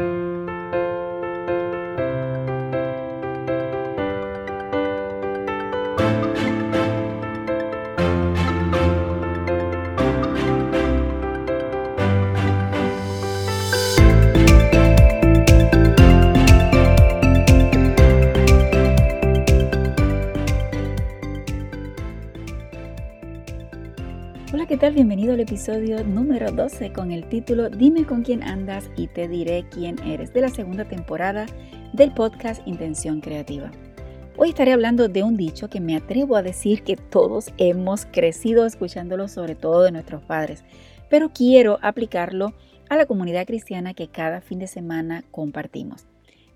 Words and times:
thank 0.00 0.24
you 0.24 0.29
tal? 24.80 24.94
Bienvenido 24.94 25.34
al 25.34 25.40
episodio 25.40 26.02
número 26.02 26.50
12 26.50 26.92
con 26.92 27.12
el 27.12 27.28
título 27.28 27.70
Dime 27.70 28.04
con 28.04 28.22
quién 28.22 28.42
andas 28.42 28.90
y 28.96 29.06
te 29.06 29.28
diré 29.28 29.64
quién 29.70 29.96
eres 30.04 30.32
de 30.32 30.40
la 30.40 30.48
segunda 30.48 30.84
temporada 30.84 31.46
del 31.92 32.12
podcast 32.12 32.66
Intención 32.66 33.20
Creativa. 33.20 33.70
Hoy 34.36 34.48
estaré 34.48 34.72
hablando 34.72 35.06
de 35.06 35.22
un 35.22 35.36
dicho 35.36 35.70
que 35.70 35.80
me 35.80 35.94
atrevo 35.94 36.34
a 36.34 36.42
decir 36.42 36.82
que 36.82 36.96
todos 36.96 37.52
hemos 37.58 38.06
crecido 38.06 38.66
escuchándolo, 38.66 39.28
sobre 39.28 39.54
todo 39.54 39.82
de 39.82 39.92
nuestros 39.92 40.22
padres, 40.22 40.64
pero 41.08 41.30
quiero 41.32 41.78
aplicarlo 41.80 42.52
a 42.88 42.96
la 42.96 43.06
comunidad 43.06 43.46
cristiana 43.46 43.94
que 43.94 44.08
cada 44.08 44.40
fin 44.40 44.58
de 44.58 44.66
semana 44.66 45.22
compartimos. 45.30 46.06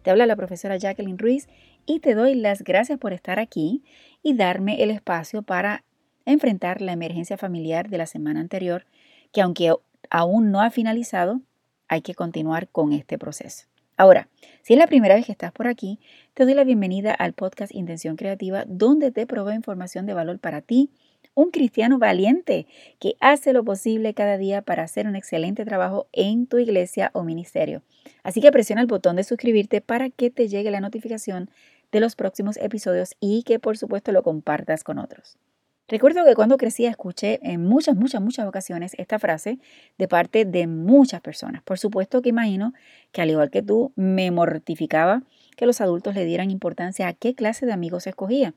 Te 0.03 0.11
habla 0.11 0.27
la 0.27 0.37
profesora 0.37 0.77
Jacqueline 0.77 1.19
Ruiz 1.19 1.47
y 1.87 2.01
te 2.01 2.15
doy 2.15 2.35
las 2.35 2.65
gracias 2.65 2.99
por 2.99 3.13
estar 3.13 3.39
aquí 3.39 3.85
y 4.21 4.35
darme 4.35 4.83
el 4.83 4.91
espacio 4.91 5.43
para 5.43 5.85
enfrentar 6.27 6.81
la 6.81 6.93
emergencia 6.93 7.37
familiar 7.37 7.89
de 7.89 7.99
la 7.99 8.07
semana 8.07 8.41
anterior, 8.41 8.87
que 9.33 9.41
aunque 9.41 9.73
aún 10.11 10.51
no 10.51 10.61
ha 10.61 10.71
finalizado, 10.71 11.41
hay 11.89 12.03
que 12.03 12.15
continuar 12.15 12.69
con 12.69 12.93
este 12.93 13.19
proceso. 13.19 13.67
Ahora, 13.97 14.29
si 14.63 14.73
es 14.73 14.79
la 14.79 14.89
primera 14.89 15.15
vez 15.15 15.27
que 15.27 15.33
estás 15.33 15.53
por 15.53 15.69
aquí, 15.69 16.01
te 16.35 16.45
doy 16.45 16.55
la 16.55 16.65
bienvenida 16.65 17.13
al 17.15 17.33
podcast 17.33 17.73
Intención 17.73 18.17
Creativa, 18.17 18.65
donde 18.67 19.13
te 19.13 19.27
proveo 19.27 19.55
información 19.55 20.05
de 20.07 20.15
valor 20.15 20.41
para 20.41 20.63
ti, 20.63 20.91
un 21.35 21.51
cristiano 21.51 21.99
valiente 21.99 22.67
que 22.99 23.17
hace 23.21 23.53
lo 23.53 23.65
posible 23.65 24.15
cada 24.15 24.37
día 24.37 24.63
para 24.63 24.83
hacer 24.83 25.07
un 25.07 25.15
excelente 25.15 25.65
trabajo 25.65 26.09
en 26.13 26.47
tu 26.47 26.59
iglesia 26.59 27.11
o 27.13 27.23
ministerio. 27.23 27.83
Así 28.25 28.41
que 28.41 28.53
presiona 28.53 28.83
el 28.83 28.89
botón 28.89 29.17
de 29.17 29.25
suscribirte 29.25 29.81
para 29.81 30.11
que 30.11 30.31
te 30.31 30.49
llegue 30.49 30.71
la 30.71 30.81
notificación 30.81 31.51
de 31.93 32.01
los 32.01 32.17
próximos 32.17 32.57
episodios 32.57 33.15
y 33.21 33.45
que 33.45 33.61
por 33.61 33.79
supuesto 33.79 34.11
lo 34.11 34.25
compartas 34.25 34.83
con 34.83 34.99
otros. 34.99 35.39
Recuerdo 35.87 36.25
que 36.25 36.35
cuando 36.35 36.57
crecía 36.57 36.89
escuché 36.89 37.41
en 37.43 37.63
muchas, 37.63 37.95
muchas, 37.95 38.23
muchas 38.23 38.47
ocasiones 38.47 38.95
esta 38.97 39.19
frase 39.19 39.59
de 39.99 40.09
parte 40.09 40.47
de 40.47 40.67
muchas 40.67 41.21
personas. 41.21 41.63
Por 41.63 41.79
supuesto 41.79 42.23
que 42.23 42.31
imagino 42.31 42.73
que 43.13 43.21
al 43.21 43.31
igual 43.31 43.51
que 43.51 43.63
tú, 43.63 43.93
me 43.95 44.31
mortificaba 44.31 45.23
que 45.57 45.67
los 45.67 45.83
adultos 45.83 46.15
le 46.15 46.25
dieran 46.25 46.51
importancia 46.51 47.07
a 47.07 47.13
qué 47.13 47.35
clase 47.35 47.67
de 47.67 47.73
amigos 47.73 48.07
escogía. 48.07 48.55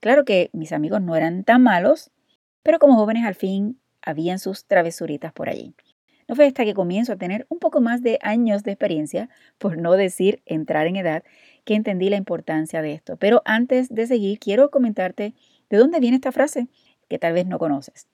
Claro 0.00 0.24
que 0.24 0.48
mis 0.54 0.72
amigos 0.72 1.02
no 1.02 1.16
eran 1.16 1.44
tan 1.44 1.62
malos, 1.62 2.10
pero 2.62 2.78
como 2.78 2.96
jóvenes 2.96 3.26
al 3.26 3.34
fin 3.34 3.78
habían 4.00 4.38
sus 4.38 4.64
travesuritas 4.64 5.34
por 5.34 5.50
allí. 5.50 5.74
No 6.28 6.34
fue 6.34 6.46
hasta 6.46 6.64
que 6.64 6.72
comienzo 6.74 7.12
a 7.12 7.16
tener 7.16 7.44
un 7.50 7.58
poco 7.58 7.82
más 7.82 8.02
de 8.02 8.18
años 8.22 8.62
de 8.62 8.70
experiencia, 8.70 9.28
por 9.58 9.76
no 9.76 9.94
decir 9.94 10.40
entrar 10.46 10.86
en 10.86 10.96
edad, 10.96 11.24
que 11.64 11.74
entendí 11.74 12.08
la 12.08 12.16
importancia 12.16 12.80
de 12.80 12.92
esto. 12.94 13.16
Pero 13.16 13.42
antes 13.44 13.88
de 13.90 14.06
seguir, 14.06 14.38
quiero 14.38 14.70
comentarte 14.70 15.34
¿De 15.70 15.78
dónde 15.78 16.00
viene 16.00 16.16
esta 16.16 16.32
frase? 16.32 16.68
Que 17.08 17.18
tal 17.18 17.32
vez 17.32 17.46
no 17.46 17.58
conoces. 17.58 18.06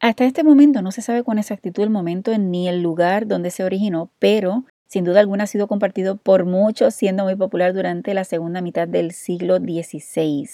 Hasta 0.00 0.24
este 0.24 0.42
momento 0.42 0.82
no 0.82 0.92
se 0.92 1.02
sabe 1.02 1.22
con 1.22 1.38
exactitud 1.38 1.82
el 1.82 1.90
momento 1.90 2.36
ni 2.36 2.68
el 2.68 2.82
lugar 2.82 3.26
donde 3.26 3.50
se 3.50 3.64
originó, 3.64 4.10
pero 4.18 4.64
sin 4.86 5.04
duda 5.04 5.20
alguna 5.20 5.44
ha 5.44 5.46
sido 5.46 5.68
compartido 5.68 6.16
por 6.16 6.46
muchos, 6.46 6.94
siendo 6.94 7.24
muy 7.24 7.36
popular 7.36 7.74
durante 7.74 8.14
la 8.14 8.24
segunda 8.24 8.62
mitad 8.62 8.88
del 8.88 9.12
siglo 9.12 9.58
XVI. 9.58 10.48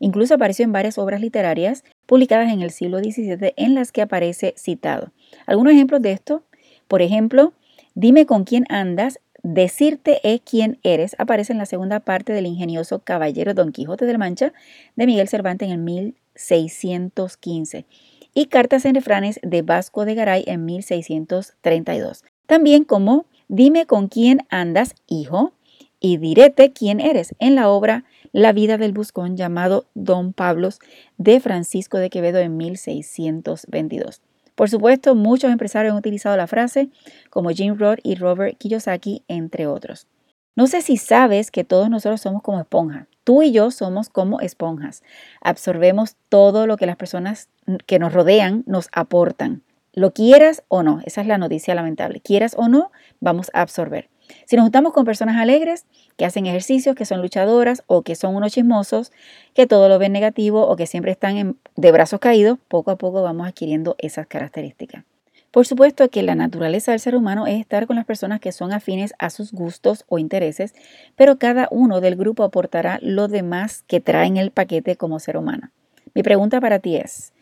Incluso 0.00 0.34
apareció 0.34 0.64
en 0.64 0.72
varias 0.72 0.98
obras 0.98 1.20
literarias 1.20 1.84
publicadas 2.06 2.52
en 2.52 2.60
el 2.60 2.70
siglo 2.70 2.98
XVII 2.98 3.54
en 3.56 3.74
las 3.74 3.92
que 3.92 4.02
aparece 4.02 4.54
citado. 4.56 5.12
Algunos 5.46 5.72
ejemplos 5.72 6.02
de 6.02 6.12
esto, 6.12 6.42
por 6.88 7.02
ejemplo, 7.02 7.52
Dime 8.00 8.26
con 8.26 8.44
quién 8.44 8.64
andas 8.68 9.18
Decirte 9.42 10.20
es 10.24 10.40
quién 10.40 10.78
eres 10.82 11.14
aparece 11.18 11.52
en 11.52 11.58
la 11.58 11.66
segunda 11.66 12.00
parte 12.00 12.32
del 12.32 12.46
ingenioso 12.46 13.00
caballero 13.00 13.54
Don 13.54 13.72
Quijote 13.72 14.04
de 14.04 14.12
la 14.12 14.18
Mancha 14.18 14.52
de 14.96 15.06
Miguel 15.06 15.28
Cervantes 15.28 15.68
en 15.68 15.74
el 15.74 15.78
1615 15.78 17.86
y 18.34 18.46
Cartas 18.46 18.84
en 18.84 18.94
refranes 18.94 19.40
de 19.42 19.62
Vasco 19.62 20.04
de 20.04 20.14
Garay 20.14 20.44
en 20.46 20.64
1632. 20.64 22.24
También 22.46 22.84
como 22.84 23.26
Dime 23.48 23.86
con 23.86 24.08
quién 24.08 24.46
andas, 24.50 24.94
hijo, 25.06 25.54
y 26.00 26.18
diréte 26.18 26.72
quién 26.72 27.00
eres 27.00 27.34
en 27.38 27.54
la 27.54 27.70
obra 27.70 28.04
La 28.32 28.52
vida 28.52 28.76
del 28.76 28.92
buscón 28.92 29.38
llamado 29.38 29.86
Don 29.94 30.34
Pablos 30.34 30.80
de 31.16 31.40
Francisco 31.40 31.96
de 31.96 32.10
Quevedo 32.10 32.40
en 32.40 32.58
1622. 32.58 34.20
Por 34.58 34.68
supuesto, 34.68 35.14
muchos 35.14 35.52
empresarios 35.52 35.92
han 35.92 35.98
utilizado 35.98 36.36
la 36.36 36.48
frase, 36.48 36.88
como 37.30 37.50
Jim 37.50 37.78
Roth 37.78 38.00
y 38.02 38.16
Robert 38.16 38.58
Kiyosaki, 38.58 39.22
entre 39.28 39.68
otros. 39.68 40.08
No 40.56 40.66
sé 40.66 40.82
si 40.82 40.96
sabes 40.96 41.52
que 41.52 41.62
todos 41.62 41.88
nosotros 41.88 42.20
somos 42.20 42.42
como 42.42 42.58
esponja. 42.58 43.06
Tú 43.22 43.42
y 43.42 43.52
yo 43.52 43.70
somos 43.70 44.08
como 44.08 44.40
esponjas. 44.40 45.04
Absorbemos 45.40 46.16
todo 46.28 46.66
lo 46.66 46.76
que 46.76 46.86
las 46.86 46.96
personas 46.96 47.50
que 47.86 48.00
nos 48.00 48.12
rodean 48.12 48.64
nos 48.66 48.88
aportan. 48.90 49.62
Lo 49.92 50.12
quieras 50.12 50.64
o 50.66 50.82
no, 50.82 51.02
esa 51.04 51.20
es 51.20 51.28
la 51.28 51.38
noticia 51.38 51.76
lamentable. 51.76 52.18
Quieras 52.18 52.56
o 52.58 52.66
no, 52.66 52.90
vamos 53.20 53.52
a 53.54 53.60
absorber. 53.60 54.08
Si 54.46 54.56
nos 54.56 54.64
juntamos 54.64 54.92
con 54.92 55.04
personas 55.04 55.36
alegres, 55.36 55.86
que 56.16 56.24
hacen 56.24 56.46
ejercicios, 56.46 56.94
que 56.94 57.04
son 57.04 57.22
luchadoras 57.22 57.82
o 57.86 58.02
que 58.02 58.14
son 58.14 58.34
unos 58.34 58.52
chismosos, 58.52 59.12
que 59.54 59.66
todo 59.66 59.88
lo 59.88 59.98
ven 59.98 60.12
negativo 60.12 60.66
o 60.66 60.76
que 60.76 60.86
siempre 60.86 61.12
están 61.12 61.56
de 61.76 61.92
brazos 61.92 62.20
caídos, 62.20 62.58
poco 62.68 62.90
a 62.90 62.96
poco 62.96 63.22
vamos 63.22 63.46
adquiriendo 63.46 63.96
esas 63.98 64.26
características. 64.26 65.04
Por 65.50 65.66
supuesto 65.66 66.10
que 66.10 66.22
la 66.22 66.34
naturaleza 66.34 66.90
del 66.92 67.00
ser 67.00 67.16
humano 67.16 67.46
es 67.46 67.58
estar 67.58 67.86
con 67.86 67.96
las 67.96 68.04
personas 68.04 68.38
que 68.38 68.52
son 68.52 68.72
afines 68.72 69.14
a 69.18 69.30
sus 69.30 69.52
gustos 69.52 70.04
o 70.08 70.18
intereses, 70.18 70.74
pero 71.16 71.38
cada 71.38 71.68
uno 71.70 72.02
del 72.02 72.16
grupo 72.16 72.42
aportará 72.42 72.98
lo 73.00 73.28
demás 73.28 73.82
que 73.86 74.00
trae 74.00 74.26
en 74.26 74.36
el 74.36 74.50
paquete 74.50 74.96
como 74.96 75.18
ser 75.20 75.38
humano. 75.38 75.70
Mi 76.14 76.22
pregunta 76.22 76.60
para 76.60 76.80
ti 76.80 76.96
es, 76.96 77.32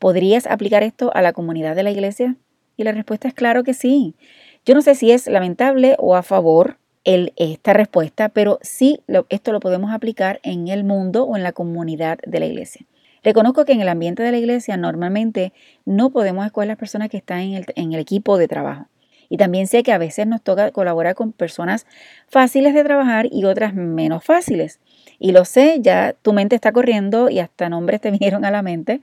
¿podrías 0.00 0.46
aplicar 0.46 0.82
esto 0.82 1.14
a 1.14 1.22
la 1.22 1.32
comunidad 1.32 1.76
de 1.76 1.84
la 1.84 1.92
iglesia? 1.92 2.36
Y 2.76 2.82
la 2.82 2.92
respuesta 2.92 3.28
es 3.28 3.34
claro 3.34 3.62
que 3.62 3.74
sí. 3.74 4.16
Yo 4.64 4.74
no 4.74 4.82
sé 4.82 4.94
si 4.94 5.10
es 5.10 5.26
lamentable 5.26 5.96
o 5.98 6.14
a 6.14 6.22
favor 6.22 6.78
esta 7.04 7.72
respuesta, 7.72 8.28
pero 8.28 8.60
sí 8.62 9.00
esto 9.28 9.50
lo 9.50 9.58
podemos 9.58 9.92
aplicar 9.92 10.38
en 10.44 10.68
el 10.68 10.84
mundo 10.84 11.24
o 11.24 11.36
en 11.36 11.42
la 11.42 11.50
comunidad 11.50 12.18
de 12.24 12.38
la 12.38 12.46
iglesia. 12.46 12.86
Reconozco 13.24 13.64
que 13.64 13.72
en 13.72 13.80
el 13.80 13.88
ambiente 13.88 14.22
de 14.22 14.30
la 14.30 14.38
iglesia 14.38 14.76
normalmente 14.76 15.52
no 15.84 16.10
podemos 16.10 16.46
escoger 16.46 16.68
las 16.68 16.76
personas 16.76 17.08
que 17.08 17.16
están 17.16 17.40
en 17.40 17.54
el, 17.54 17.66
en 17.74 17.92
el 17.92 17.98
equipo 17.98 18.38
de 18.38 18.46
trabajo. 18.46 18.86
Y 19.28 19.36
también 19.36 19.66
sé 19.66 19.82
que 19.82 19.92
a 19.92 19.98
veces 19.98 20.28
nos 20.28 20.42
toca 20.42 20.70
colaborar 20.70 21.16
con 21.16 21.32
personas 21.32 21.86
fáciles 22.28 22.72
de 22.72 22.84
trabajar 22.84 23.26
y 23.32 23.44
otras 23.44 23.74
menos 23.74 24.24
fáciles. 24.24 24.78
Y 25.18 25.32
lo 25.32 25.44
sé, 25.44 25.78
ya 25.80 26.14
tu 26.22 26.32
mente 26.32 26.54
está 26.54 26.70
corriendo 26.70 27.30
y 27.30 27.40
hasta 27.40 27.68
nombres 27.68 28.00
te 28.00 28.10
vinieron 28.12 28.44
a 28.44 28.52
la 28.52 28.62
mente. 28.62 29.00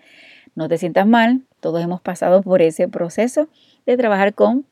No 0.55 0.69
te 0.69 0.77
sientas 0.77 1.05
mal, 1.05 1.41
todos 1.59 1.83
hemos 1.83 1.99
pasado 1.99 2.43
por 2.43 2.61
ese 2.61 2.87
proceso 2.87 3.49
de 3.85 3.97
trabajar 3.97 4.33
con 4.33 4.65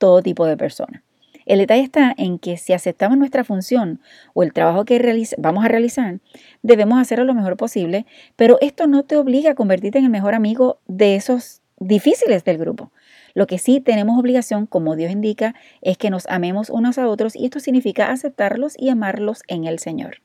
todo 0.00 0.22
tipo 0.22 0.46
de 0.46 0.56
personas. 0.56 1.02
El 1.46 1.58
detalle 1.58 1.82
está 1.82 2.14
en 2.16 2.38
que 2.38 2.56
si 2.56 2.72
aceptamos 2.72 3.18
nuestra 3.18 3.44
función 3.44 4.00
o 4.34 4.42
el 4.42 4.52
trabajo 4.52 4.84
que 4.84 5.26
vamos 5.38 5.64
a 5.64 5.68
realizar, 5.68 6.20
debemos 6.62 7.00
hacerlo 7.00 7.24
lo 7.24 7.34
mejor 7.34 7.56
posible, 7.56 8.06
pero 8.36 8.56
esto 8.60 8.86
no 8.86 9.04
te 9.04 9.16
obliga 9.16 9.50
a 9.50 9.54
convertirte 9.54 9.98
en 9.98 10.04
el 10.04 10.10
mejor 10.10 10.34
amigo 10.34 10.78
de 10.86 11.16
esos 11.16 11.60
difíciles 11.78 12.44
del 12.44 12.58
grupo. 12.58 12.92
Lo 13.34 13.46
que 13.46 13.58
sí 13.58 13.80
tenemos 13.80 14.18
obligación, 14.18 14.66
como 14.66 14.96
Dios 14.96 15.10
indica, 15.10 15.54
es 15.82 15.98
que 15.98 16.10
nos 16.10 16.26
amemos 16.28 16.70
unos 16.70 16.98
a 16.98 17.08
otros 17.08 17.36
y 17.36 17.44
esto 17.44 17.60
significa 17.60 18.10
aceptarlos 18.10 18.74
y 18.78 18.88
amarlos 18.88 19.42
en 19.48 19.64
el 19.64 19.78
Señor. 19.78 20.22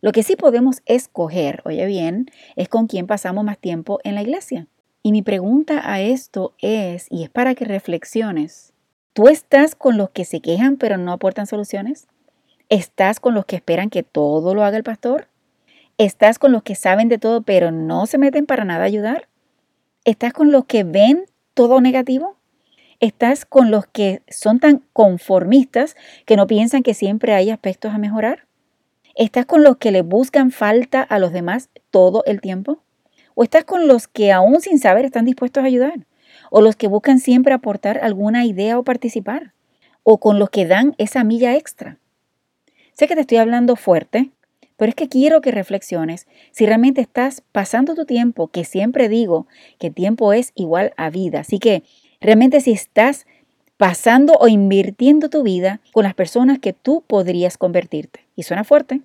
Lo 0.00 0.12
que 0.12 0.22
sí 0.22 0.36
podemos 0.36 0.82
escoger, 0.86 1.60
oye 1.64 1.86
bien, 1.86 2.30
es 2.56 2.68
con 2.68 2.86
quién 2.86 3.06
pasamos 3.06 3.44
más 3.44 3.58
tiempo 3.58 3.98
en 4.04 4.14
la 4.14 4.22
iglesia. 4.22 4.66
Y 5.02 5.12
mi 5.12 5.22
pregunta 5.22 5.90
a 5.90 6.00
esto 6.00 6.54
es, 6.58 7.06
y 7.10 7.24
es 7.24 7.30
para 7.30 7.54
que 7.54 7.64
reflexiones, 7.64 8.74
¿Tú 9.18 9.26
estás 9.26 9.74
con 9.74 9.96
los 9.96 10.10
que 10.10 10.24
se 10.24 10.38
quejan 10.38 10.76
pero 10.76 10.96
no 10.96 11.10
aportan 11.10 11.48
soluciones? 11.48 12.06
¿Estás 12.68 13.18
con 13.18 13.34
los 13.34 13.46
que 13.46 13.56
esperan 13.56 13.90
que 13.90 14.04
todo 14.04 14.54
lo 14.54 14.62
haga 14.62 14.76
el 14.76 14.84
pastor? 14.84 15.26
¿Estás 15.98 16.38
con 16.38 16.52
los 16.52 16.62
que 16.62 16.76
saben 16.76 17.08
de 17.08 17.18
todo 17.18 17.42
pero 17.42 17.72
no 17.72 18.06
se 18.06 18.16
meten 18.16 18.46
para 18.46 18.64
nada 18.64 18.84
a 18.84 18.86
ayudar? 18.86 19.26
¿Estás 20.04 20.32
con 20.32 20.52
los 20.52 20.66
que 20.66 20.84
ven 20.84 21.24
todo 21.54 21.80
negativo? 21.80 22.36
¿Estás 23.00 23.44
con 23.44 23.72
los 23.72 23.88
que 23.88 24.22
son 24.28 24.60
tan 24.60 24.84
conformistas 24.92 25.96
que 26.24 26.36
no 26.36 26.46
piensan 26.46 26.84
que 26.84 26.94
siempre 26.94 27.34
hay 27.34 27.50
aspectos 27.50 27.92
a 27.92 27.98
mejorar? 27.98 28.46
¿Estás 29.16 29.46
con 29.46 29.64
los 29.64 29.78
que 29.78 29.90
le 29.90 30.02
buscan 30.02 30.52
falta 30.52 31.02
a 31.02 31.18
los 31.18 31.32
demás 31.32 31.70
todo 31.90 32.22
el 32.24 32.40
tiempo? 32.40 32.84
¿O 33.34 33.42
estás 33.42 33.64
con 33.64 33.88
los 33.88 34.06
que 34.06 34.30
aún 34.30 34.60
sin 34.60 34.78
saber 34.78 35.04
están 35.04 35.24
dispuestos 35.24 35.64
a 35.64 35.66
ayudar? 35.66 36.07
O 36.50 36.60
los 36.60 36.76
que 36.76 36.88
buscan 36.88 37.18
siempre 37.18 37.54
aportar 37.54 37.98
alguna 38.02 38.44
idea 38.44 38.78
o 38.78 38.82
participar, 38.82 39.52
o 40.02 40.18
con 40.18 40.38
los 40.38 40.50
que 40.50 40.66
dan 40.66 40.94
esa 40.98 41.24
milla 41.24 41.56
extra. 41.56 41.98
Sé 42.94 43.06
que 43.06 43.14
te 43.14 43.20
estoy 43.20 43.38
hablando 43.38 43.76
fuerte, 43.76 44.30
pero 44.76 44.90
es 44.90 44.94
que 44.94 45.08
quiero 45.08 45.40
que 45.40 45.50
reflexiones 45.50 46.26
si 46.52 46.64
realmente 46.64 47.00
estás 47.00 47.42
pasando 47.52 47.94
tu 47.94 48.04
tiempo, 48.04 48.48
que 48.48 48.64
siempre 48.64 49.08
digo 49.08 49.46
que 49.78 49.90
tiempo 49.90 50.32
es 50.32 50.52
igual 50.54 50.92
a 50.96 51.10
vida. 51.10 51.40
Así 51.40 51.58
que 51.58 51.82
realmente 52.20 52.60
si 52.60 52.72
estás 52.72 53.26
pasando 53.76 54.34
o 54.40 54.48
invirtiendo 54.48 55.30
tu 55.30 55.42
vida 55.42 55.80
con 55.92 56.04
las 56.04 56.14
personas 56.14 56.58
que 56.58 56.72
tú 56.72 57.02
podrías 57.06 57.58
convertirte. 57.58 58.20
Y 58.36 58.44
suena 58.44 58.64
fuerte. 58.64 59.00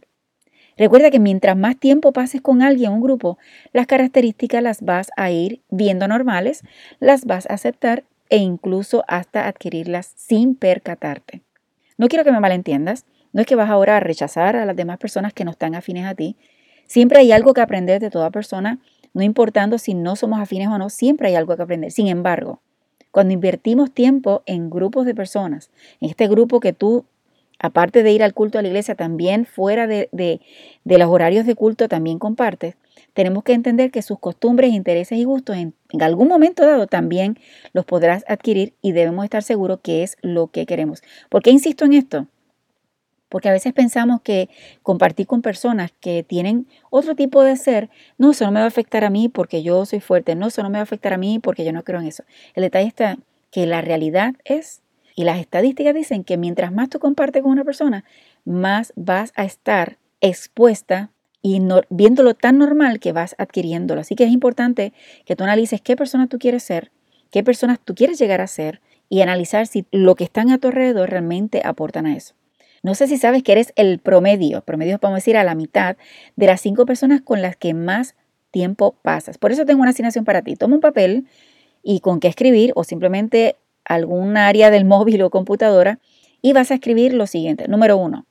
Recuerda 0.78 1.12
que 1.12 1.20
mientras 1.20 1.56
más 1.56 1.78
tiempo 1.78 2.12
pases 2.14 2.42
con 2.42 2.62
alguien 2.62 2.92
en 2.92 2.96
un 2.98 3.02
grupo, 3.02 3.38
las 3.74 3.88
características 3.88 4.64
las 4.64 4.82
vas 4.82 5.12
a 5.18 5.30
ir 5.32 5.62
viendo 5.70 6.08
normales, 6.08 6.64
las 7.00 7.26
vas 7.26 7.50
a 7.50 7.54
aceptar 7.54 8.04
e 8.30 8.38
incluso 8.38 9.04
hasta 9.08 9.48
adquirirlas 9.48 10.14
sin 10.16 10.56
percatarte. 10.56 11.42
No 11.98 12.08
quiero 12.08 12.24
que 12.24 12.32
me 12.32 12.40
malentiendas, 12.40 13.06
no 13.32 13.42
es 13.42 13.48
que 13.48 13.56
vas 13.56 13.70
ahora 13.70 13.98
a 13.98 14.00
rechazar 14.00 14.56
a 14.56 14.66
las 14.66 14.76
demás 14.76 14.98
personas 14.98 15.34
que 15.34 15.46
no 15.46 15.52
están 15.52 15.76
afines 15.76 16.06
a 16.06 16.16
ti. 16.16 16.38
Siempre 16.88 17.20
hay 17.20 17.32
algo 17.32 17.54
que 17.54 17.62
aprender 17.62 18.02
de 18.02 18.10
toda 18.10 18.32
persona, 18.32 18.80
no 19.14 19.22
importando 19.22 19.78
si 19.78 19.94
no 19.94 20.16
somos 20.16 20.40
afines 20.40 20.68
o 20.70 20.78
no, 20.78 20.90
siempre 20.90 21.28
hay 21.28 21.36
algo 21.36 21.56
que 21.56 21.62
aprender. 21.62 21.92
Sin 21.92 22.08
embargo, 22.08 22.62
cuando 23.12 23.34
invertimos 23.34 23.92
tiempo 23.92 24.42
en 24.48 24.72
grupos 24.72 25.06
de 25.06 25.14
personas, 25.14 25.70
en 26.02 26.10
este 26.10 26.28
grupo 26.28 26.60
que 26.60 26.74
tú, 26.74 27.06
aparte 27.64 28.04
de 28.04 28.12
ir 28.12 28.22
al 28.24 28.34
culto 28.34 28.60
a 28.60 28.62
la 28.62 28.68
iglesia, 28.68 28.94
también 28.94 29.46
fuera 29.46 29.88
de, 29.88 30.10
los 30.84 31.10
horarios 31.10 31.46
de 31.46 31.56
culto 31.56 31.88
también 31.88 32.20
compartes, 32.20 32.76
tenemos 33.14 33.44
que 33.44 33.54
entender 33.54 33.90
que 33.90 34.02
sus 34.02 34.20
costumbres, 34.20 34.74
intereses 34.74 35.18
y 35.18 35.24
gustos 35.24 35.56
en, 35.56 35.74
en, 35.92 36.02
algún 36.04 36.28
momento 36.28 36.66
dado 36.66 36.88
también 36.88 37.40
los 37.72 37.86
podrás 37.86 38.26
adquirir 38.28 38.74
y 38.82 38.92
debemos 38.92 39.24
estar 39.24 39.44
seguros 39.44 39.80
que 39.82 40.04
es 40.04 40.18
lo 40.22 40.48
que 40.48 40.66
queremos. 40.66 41.04
¿Por 41.30 41.42
qué 41.42 41.52
insisto 41.52 41.86
en 41.86 41.94
esto? 41.94 42.28
Porque 43.30 43.48
a 43.48 43.54
veces 43.54 43.72
pensamos 43.72 44.20
que 44.22 44.50
compartir 44.82 45.26
con 45.26 45.42
personas 45.42 45.94
que 46.02 46.22
tienen 46.22 46.68
otro 46.90 47.16
tipo 47.16 47.44
de 47.44 47.56
ser, 47.56 47.90
no, 48.18 48.32
eso 48.32 48.44
no 48.46 48.52
me 48.52 48.60
va 48.60 48.66
a 48.66 48.68
afectar 48.68 49.06
a 49.06 49.10
mí 49.10 49.30
porque 49.30 49.64
yo 49.64 49.86
soy 49.86 50.02
fuerte, 50.02 50.36
no, 50.36 50.48
eso 50.48 50.64
no 50.64 50.70
me 50.70 50.80
va 50.80 50.82
a 50.82 50.84
afectar 50.84 51.14
a 51.14 51.18
mí 51.18 51.40
porque 51.40 51.64
yo 51.64 51.72
no 51.72 51.84
creo 51.84 52.02
en 52.02 52.08
eso. 52.08 52.26
El 52.56 52.64
detalle 52.64 52.90
está 52.90 53.18
que 53.52 53.66
la 53.66 53.82
realidad 53.82 54.34
es, 54.44 54.83
y 55.16 55.24
las 55.24 55.40
estadísticas 55.40 55.94
dicen 55.94 56.24
que 56.24 56.38
mientras 56.38 56.72
más 56.72 56.90
tú 56.90 57.00
compartes 57.00 57.44
con 57.44 57.52
una 57.52 57.64
persona, 57.64 58.04
más 58.46 58.94
vas 58.96 59.32
a 59.36 59.46
estar 59.46 59.98
expuesta 60.22 61.12
y 61.42 61.62
viéndolo 61.90 62.34
tan 62.34 62.58
normal 62.58 63.00
que 63.00 63.12
vas 63.12 63.36
adquiriéndolo. 63.38 64.02
Así 64.02 64.16
que 64.16 64.24
es 64.24 64.32
importante 64.32 64.94
que 65.26 65.36
tú 65.36 65.44
analices 65.44 65.82
qué 65.82 65.96
persona 65.96 66.28
tú 66.28 66.40
quieres 66.40 66.64
ser, 66.64 66.92
qué 67.32 67.44
personas 67.44 67.80
tú 67.84 67.96
quieres 67.96 68.18
llegar 68.18 68.42
a 68.42 68.48
ser 68.48 68.82
y 69.10 69.22
analizar 69.22 69.68
si 69.68 69.86
lo 69.92 70.16
que 70.16 70.24
están 70.24 70.50
a 70.52 70.58
tu 70.58 70.70
alrededor 70.70 71.10
realmente 71.10 71.62
aportan 71.64 72.06
a 72.06 72.16
eso. 72.16 72.34
No 72.82 72.96
sé 72.96 73.08
si 73.08 73.18
sabes 73.18 73.44
que 73.44 73.54
eres 73.54 73.74
el 73.76 74.00
promedio, 74.00 74.62
promedio 74.62 75.00
a 75.02 75.14
decir 75.14 75.38
a 75.38 75.44
la 75.44 75.56
mitad, 75.56 75.96
de 76.36 76.48
las 76.48 76.62
cinco 76.62 76.86
personas 76.86 77.22
con 77.22 77.42
las 77.42 77.56
que 77.56 77.74
más 77.74 78.16
tiempo 78.52 78.96
pasas. 79.02 79.38
Por 79.38 79.52
eso 79.52 79.66
tengo 79.66 79.82
una 79.82 79.92
asignación 79.92 80.26
para 80.26 80.42
ti. 80.42 80.56
Toma 80.56 80.76
un 80.76 80.82
papel 80.82 81.26
y 81.82 82.00
con 82.00 82.20
qué 82.20 82.28
escribir 82.28 82.72
o 82.76 82.84
simplemente 82.84 83.58
algún 83.86 84.38
área 84.38 84.72
del 84.72 84.86
móvil 84.86 85.22
o 85.22 85.30
computadora 85.30 86.00
y 86.42 86.54
vas 86.54 86.72
a 86.72 86.76
escribir 86.76 87.14
lo 87.14 87.28
siguiente. 87.28 87.68
Número 87.68 87.98
uno, 87.98 88.26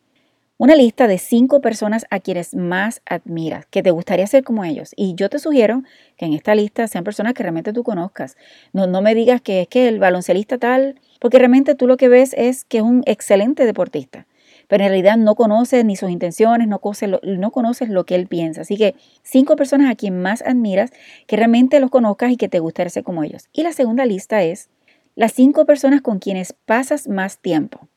una 0.58 0.76
lista 0.76 1.08
de 1.08 1.18
cinco 1.18 1.60
personas 1.60 2.06
a 2.10 2.20
quienes 2.20 2.54
más 2.54 3.02
admiras, 3.06 3.66
que 3.66 3.82
te 3.82 3.90
gustaría 3.90 4.26
ser 4.26 4.44
como 4.44 4.64
ellos. 4.64 4.92
Y 4.96 5.14
yo 5.14 5.28
te 5.28 5.38
sugiero 5.38 5.82
que 6.16 6.26
en 6.26 6.34
esta 6.34 6.54
lista 6.54 6.86
sean 6.86 7.04
personas 7.04 7.34
que 7.34 7.42
realmente 7.42 7.72
tú 7.72 7.82
conozcas. 7.82 8.36
No, 8.72 8.86
no 8.86 9.02
me 9.02 9.14
digas 9.14 9.40
que 9.40 9.62
es 9.62 9.68
que 9.68 9.88
el 9.88 9.98
baloncelista 9.98 10.58
tal, 10.58 11.00
porque 11.20 11.38
realmente 11.38 11.74
tú 11.74 11.86
lo 11.86 11.96
que 11.96 12.08
ves 12.08 12.34
es 12.36 12.64
que 12.64 12.78
es 12.78 12.84
un 12.84 13.02
excelente 13.06 13.66
deportista 13.66 14.26
pero 14.72 14.84
en 14.84 14.88
realidad 14.88 15.18
no 15.18 15.34
conoces 15.34 15.84
ni 15.84 15.96
sus 15.96 16.08
intenciones, 16.08 16.66
no 16.66 16.78
conoces, 16.78 17.06
lo, 17.06 17.20
no 17.22 17.50
conoces 17.50 17.90
lo 17.90 18.04
que 18.06 18.14
él 18.14 18.26
piensa. 18.26 18.62
Así 18.62 18.78
que 18.78 18.94
cinco 19.22 19.54
personas 19.54 19.90
a 19.90 19.94
quien 19.96 20.22
más 20.22 20.40
admiras, 20.40 20.92
que 21.26 21.36
realmente 21.36 21.78
los 21.78 21.90
conozcas 21.90 22.30
y 22.30 22.38
que 22.38 22.48
te 22.48 22.58
gustaría 22.58 22.88
ser 22.88 23.04
como 23.04 23.22
ellos. 23.22 23.50
Y 23.52 23.64
la 23.64 23.74
segunda 23.74 24.06
lista 24.06 24.42
es 24.42 24.70
las 25.14 25.32
cinco 25.32 25.66
personas 25.66 26.00
con 26.00 26.18
quienes 26.18 26.52
pasas 26.52 27.08
más 27.08 27.38
tiempo. 27.38 27.88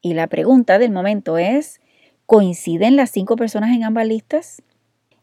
Y 0.00 0.14
la 0.14 0.26
pregunta 0.26 0.78
del 0.78 0.92
momento 0.92 1.38
es, 1.38 1.80
¿coinciden 2.26 2.96
las 2.96 3.10
cinco 3.10 3.36
personas 3.36 3.74
en 3.74 3.84
ambas 3.84 4.06
listas? 4.06 4.62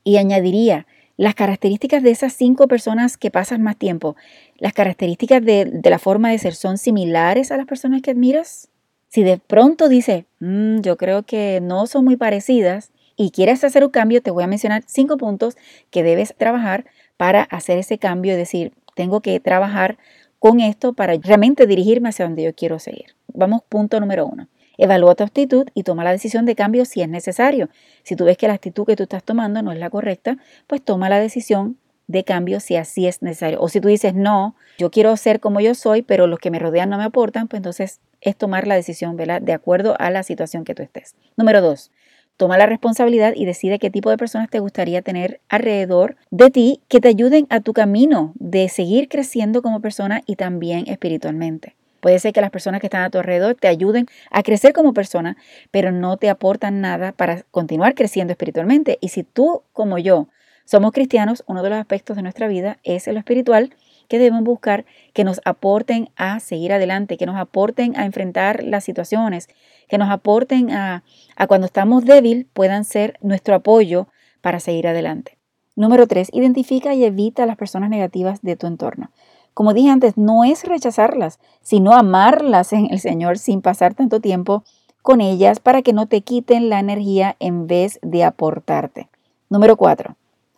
Y 0.03 0.17
añadiría, 0.17 0.87
las 1.17 1.35
características 1.35 2.03
de 2.03 2.11
esas 2.11 2.33
cinco 2.33 2.67
personas 2.67 3.17
que 3.17 3.31
pasas 3.31 3.59
más 3.59 3.77
tiempo, 3.77 4.15
las 4.57 4.73
características 4.73 5.43
de, 5.43 5.65
de 5.65 5.89
la 5.89 5.99
forma 5.99 6.29
de 6.29 6.39
ser 6.39 6.55
son 6.55 6.77
similares 6.77 7.51
a 7.51 7.57
las 7.57 7.65
personas 7.65 8.01
que 8.01 8.11
admiras? 8.11 8.69
Si 9.07 9.23
de 9.23 9.37
pronto 9.37 9.87
dices, 9.87 10.25
mm, 10.39 10.81
yo 10.81 10.97
creo 10.97 11.23
que 11.23 11.61
no 11.61 11.87
son 11.87 12.03
muy 12.03 12.17
parecidas 12.17 12.91
y 13.15 13.31
quieres 13.31 13.63
hacer 13.63 13.85
un 13.85 13.91
cambio, 13.91 14.21
te 14.21 14.31
voy 14.31 14.43
a 14.43 14.47
mencionar 14.47 14.83
cinco 14.87 15.15
puntos 15.15 15.55
que 15.89 16.03
debes 16.03 16.35
trabajar 16.35 16.85
para 17.15 17.43
hacer 17.43 17.77
ese 17.77 17.97
cambio 17.97 18.33
y 18.33 18.37
decir, 18.37 18.73
tengo 18.93 19.21
que 19.21 19.39
trabajar 19.39 19.97
con 20.45 20.59
esto 20.59 20.93
para 20.93 21.15
realmente 21.15 21.65
dirigirme 21.65 22.09
hacia 22.09 22.25
donde 22.25 22.43
yo 22.43 22.53
quiero 22.53 22.77
seguir. 22.77 23.15
Vamos, 23.33 23.63
punto 23.67 23.99
número 23.99 24.27
uno. 24.27 24.47
Evalúa 24.77 25.15
tu 25.15 25.23
actitud 25.23 25.65
y 25.73 25.81
toma 25.81 26.03
la 26.03 26.11
decisión 26.11 26.45
de 26.45 26.53
cambio 26.53 26.85
si 26.85 27.01
es 27.01 27.09
necesario. 27.09 27.67
Si 28.03 28.15
tú 28.15 28.25
ves 28.25 28.37
que 28.37 28.47
la 28.47 28.53
actitud 28.53 28.85
que 28.85 28.95
tú 28.95 29.01
estás 29.01 29.23
tomando 29.23 29.63
no 29.63 29.71
es 29.71 29.79
la 29.79 29.89
correcta, 29.89 30.37
pues 30.67 30.83
toma 30.83 31.09
la 31.09 31.19
decisión 31.19 31.79
de 32.05 32.23
cambio 32.23 32.59
si 32.59 32.75
así 32.75 33.07
es 33.07 33.23
necesario. 33.23 33.59
O 33.59 33.69
si 33.69 33.81
tú 33.81 33.87
dices, 33.87 34.13
no, 34.13 34.55
yo 34.77 34.91
quiero 34.91 35.17
ser 35.17 35.39
como 35.39 35.61
yo 35.61 35.73
soy, 35.73 36.03
pero 36.03 36.27
los 36.27 36.37
que 36.37 36.51
me 36.51 36.59
rodean 36.59 36.91
no 36.91 36.99
me 36.99 37.05
aportan, 37.05 37.47
pues 37.47 37.57
entonces 37.57 37.99
es 38.21 38.35
tomar 38.35 38.67
la 38.67 38.75
decisión 38.75 39.17
¿verdad? 39.17 39.41
de 39.41 39.53
acuerdo 39.53 39.95
a 39.97 40.11
la 40.11 40.21
situación 40.21 40.63
que 40.63 40.75
tú 40.75 40.83
estés. 40.83 41.15
Número 41.37 41.59
dos, 41.59 41.89
toma 42.37 42.57
la 42.57 42.65
responsabilidad 42.65 43.33
y 43.35 43.45
decide 43.45 43.79
qué 43.79 43.89
tipo 43.89 44.09
de 44.09 44.17
personas 44.17 44.49
te 44.49 44.59
gustaría 44.59 45.01
tener 45.01 45.39
alrededor 45.49 46.17
de 46.31 46.49
ti 46.49 46.81
que 46.87 46.99
te 46.99 47.07
ayuden 47.07 47.47
a 47.49 47.61
tu 47.61 47.73
camino 47.73 48.33
de 48.35 48.69
seguir 48.69 49.07
creciendo 49.09 49.61
como 49.61 49.81
persona 49.81 50.21
y 50.25 50.35
también 50.35 50.87
espiritualmente. 50.87 51.75
Puede 52.01 52.19
ser 52.19 52.33
que 52.33 52.41
las 52.41 52.51
personas 52.51 52.81
que 52.81 52.87
están 52.87 53.01
a 53.01 53.09
tu 53.09 53.17
alrededor 53.17 53.55
te 53.55 53.67
ayuden 53.67 54.05
a 54.29 54.43
crecer 54.43 54.73
como 54.73 54.93
persona, 54.93 55.37
pero 55.71 55.91
no 55.91 56.17
te 56.17 56.29
aportan 56.29 56.79
nada 56.79 57.13
para 57.13 57.41
continuar 57.49 57.95
creciendo 57.95 58.31
espiritualmente. 58.31 58.99
Y 59.01 59.09
si 59.09 59.23
tú, 59.23 59.63
como 59.73 59.97
yo, 59.97 60.27
somos 60.65 60.91
cristianos, 60.91 61.43
uno 61.47 61.63
de 61.63 61.71
los 61.71 61.79
aspectos 61.79 62.15
de 62.15 62.21
nuestra 62.21 62.47
vida 62.47 62.77
es 62.83 63.07
lo 63.07 63.17
espiritual 63.17 63.73
que 64.07 64.19
debemos 64.19 64.43
buscar 64.43 64.85
que 65.13 65.23
nos 65.23 65.41
aporten 65.45 66.09
a 66.15 66.39
seguir 66.39 66.73
adelante, 66.73 67.17
que 67.17 67.25
nos 67.25 67.37
aporten 67.37 67.97
a 67.97 68.05
enfrentar 68.05 68.63
las 68.63 68.83
situaciones, 68.83 69.49
que 69.87 69.97
nos 69.97 70.09
aporten 70.09 70.71
a, 70.71 71.03
cuando 71.47 71.65
estamos 71.65 72.05
débil 72.05 72.47
puedan 72.53 72.85
ser 72.85 73.17
nuestro 73.21 73.55
apoyo 73.55 74.07
para 74.41 74.59
seguir 74.59 74.87
adelante. 74.87 75.37
Número 75.75 76.07
tres, 76.07 76.29
identifica 76.31 76.93
y 76.93 77.03
evita 77.03 77.45
las 77.45 77.57
personas 77.57 77.89
negativas 77.89 78.41
de 78.41 78.55
tu 78.55 78.67
entorno. 78.67 79.11
Como 79.53 79.73
dije 79.73 79.89
antes, 79.89 80.17
no 80.17 80.43
es 80.43 80.63
rechazarlas, 80.63 81.39
sino 81.61 81.93
amarlas 81.93 82.73
en 82.73 82.87
el 82.91 82.99
Señor 82.99 83.37
sin 83.37 83.61
pasar 83.61 83.93
tanto 83.93 84.19
tiempo 84.19 84.63
con 85.01 85.21
ellas 85.21 85.59
para 85.59 85.81
que 85.81 85.93
no 85.93 86.07
te 86.07 86.21
quiten 86.21 86.69
la 86.69 86.79
energía 86.79 87.35
en 87.39 87.67
vez 87.67 87.99
de 88.01 88.23
aportarte. 88.23 89.07
Número 89.49 89.77
cuatro, 89.77 90.15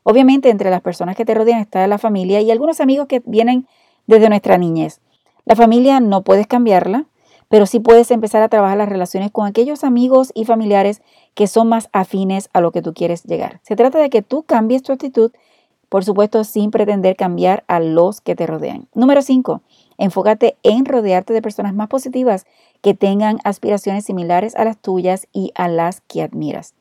Obviamente 0.09 0.49
entre 0.49 0.69
las 0.69 0.79
personas 0.79 1.17
que 1.17 1.25
te 1.25 1.33
rodean 1.33 1.59
está 1.59 1.85
la 1.85 1.97
familia 1.97 2.39
y 2.39 2.49
algunos 2.49 2.79
amigos 2.79 3.07
que 3.07 3.21
vienen 3.25 3.67
desde 4.05 4.29
nuestra 4.29 4.57
niñez. 4.57 5.01
La 5.43 5.57
familia 5.57 5.99
no 5.99 6.21
puedes 6.21 6.47
cambiarla, 6.47 7.07
pero 7.49 7.65
sí 7.65 7.81
puedes 7.81 8.09
empezar 8.11 8.41
a 8.41 8.47
trabajar 8.47 8.77
las 8.77 8.87
relaciones 8.87 9.31
con 9.31 9.45
aquellos 9.45 9.83
amigos 9.83 10.31
y 10.33 10.45
familiares 10.45 11.01
que 11.33 11.47
son 11.47 11.67
más 11.67 11.89
afines 11.91 12.49
a 12.53 12.61
lo 12.61 12.71
que 12.71 12.81
tú 12.81 12.93
quieres 12.93 13.25
llegar. 13.25 13.59
Se 13.63 13.75
trata 13.75 13.99
de 13.99 14.09
que 14.09 14.21
tú 14.21 14.43
cambies 14.43 14.81
tu 14.81 14.93
actitud, 14.93 15.33
por 15.89 16.05
supuesto, 16.05 16.45
sin 16.45 16.71
pretender 16.71 17.17
cambiar 17.17 17.65
a 17.67 17.81
los 17.81 18.21
que 18.21 18.33
te 18.33 18.47
rodean. 18.47 18.87
Número 18.95 19.21
5. 19.21 19.61
Enfócate 19.97 20.55
en 20.63 20.85
rodearte 20.85 21.33
de 21.33 21.41
personas 21.41 21.73
más 21.73 21.89
positivas 21.89 22.45
que 22.81 22.93
tengan 22.93 23.39
aspiraciones 23.43 24.05
similares 24.05 24.55
a 24.55 24.63
las 24.63 24.77
tuyas 24.77 25.27
y 25.33 25.51
a 25.53 25.67
las 25.67 25.99
que 25.99 26.21
admiras. 26.21 26.76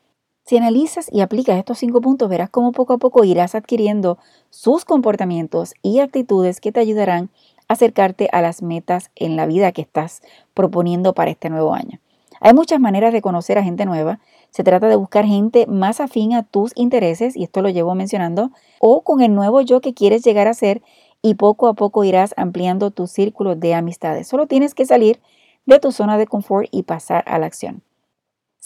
Si 0.47 0.57
analizas 0.57 1.09
y 1.13 1.23
aplicas 1.23 1.59
estos 1.59 1.79
cinco 1.79 2.01
puntos, 2.01 2.29
verás 2.29 2.51
cómo 2.51 2.71
poco 2.71 2.93
a 2.93 2.99
poco 2.99 3.25
irás 3.25 3.57
adquiriendo 3.57 4.17
sus 4.51 4.85
comportamientos 4.85 5.75
y 5.83 5.99
actitudes 5.99 6.61
que 6.61 6.71
te 6.71 6.79
ayudarán 6.79 7.31
a 7.67 7.73
acercarte 7.73 8.29
a 8.31 8.41
las 8.41 8.63
metas 8.63 9.11
en 9.17 9.35
la 9.35 9.47
vida 9.47 9.73
que 9.73 9.83
estás 9.83 10.23
proponiendo 10.55 11.15
para 11.15 11.33
este 11.33 11.51
nuevo 11.51 11.75
año. 11.75 11.99
Hay 12.41 12.55
muchas 12.55 12.79
maneras 12.79 13.13
de 13.13 13.23
conocer 13.23 13.59
a 13.59 13.65
gente 13.65 13.87
nueva. 13.87 14.21
Se 14.51 14.63
trata 14.63 14.87
de 14.87 14.95
buscar 14.95 15.25
gente 15.25 15.67
más 15.67 16.01
afín 16.01 16.33
a 16.33 16.45
tus 16.45 16.71
intereses, 16.77 17.37
y 17.37 17.43
esto 17.43 17.61
lo 17.61 17.69
llevo 17.69 17.97
mencionando, 17.97 18.53
o 18.79 19.03
con 19.03 19.23
el 19.23 19.35
nuevo 19.35 19.63
yo 19.63 19.81
que 19.81 19.95
quieres 19.95 20.23
llegar 20.23 20.47
a 20.47 20.55
ser 20.55 20.81
y 21.23 21.35
poco 21.35 21.67
a 21.67 21.75
poco 21.75 22.05
irás 22.05 22.35
ampliando 22.37 22.93
tu 22.93 23.09
círculo 23.09 23.57
de 23.57 23.75
amistades. 23.75 24.29
Solo 24.29 24.47
tienes 24.47 24.77
que 24.77 24.87
salir 24.87 25.19
de 25.65 25.81
tu 25.81 25.91
zona 25.91 26.19
de 26.19 26.29
confort 26.29 26.69
y 26.71 26.85
pasar 26.85 27.25
a 27.27 27.41
la 27.41 27.47
acción. 27.47 27.83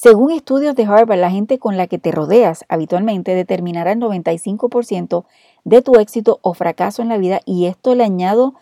Según 0.02 0.30
estudios 0.30 0.74
de 0.76 0.84
Harvard, 0.84 1.18
la 1.18 1.30
gente 1.30 1.58
con 1.58 1.76
la 1.76 1.86
que 1.86 1.98
te 1.98 2.10
rodeas 2.10 2.64
habitualmente 2.70 3.34
determinará 3.34 3.92
el 3.92 3.98
95% 3.98 5.26
de 5.64 5.82
tu 5.82 5.96
éxito 5.96 6.38
o 6.40 6.54
fracaso 6.54 7.02
en 7.02 7.10
la 7.10 7.18
vida 7.18 7.42
y 7.44 7.66
esto 7.66 7.94
le 7.94 8.04
añado 8.04 8.54